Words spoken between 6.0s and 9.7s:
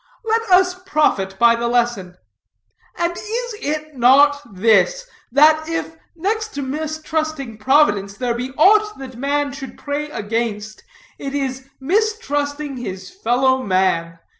next to mistrusting Providence, there be aught that man